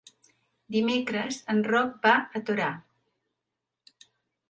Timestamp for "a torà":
2.41-2.73